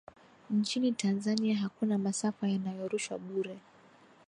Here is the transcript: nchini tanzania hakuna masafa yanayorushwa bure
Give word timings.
nchini 0.49 0.91
tanzania 0.91 1.57
hakuna 1.57 1.97
masafa 1.97 2.47
yanayorushwa 2.47 3.17
bure 3.19 3.57